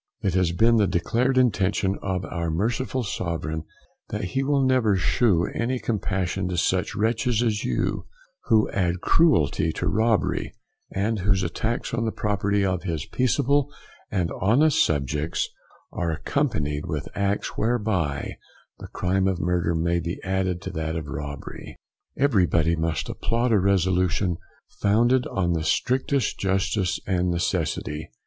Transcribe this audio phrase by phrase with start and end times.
[0.23, 3.65] It has been the declared intention of our merciful Sovereign,
[4.09, 8.07] that he will never shew any compassion to such wretches as you,
[8.45, 10.55] who add cruelty to robbery,
[10.91, 13.71] and whose attacks on the property of his peaceable
[14.09, 15.47] and honest subjects
[15.91, 18.37] are accompanied with acts, whereby
[18.79, 21.75] the crime of murder may be added to that of robbery.
[22.17, 24.37] Everybody must applaud a resolution
[24.81, 28.09] founded on the strictest justice and necessity.